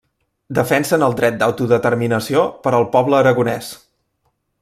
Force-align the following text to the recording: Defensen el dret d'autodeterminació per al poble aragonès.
Defensen 0.59 1.05
el 1.07 1.13
dret 1.19 1.35
d'autodeterminació 1.43 2.47
per 2.65 2.73
al 2.79 2.89
poble 2.97 3.19
aragonès. 3.19 3.73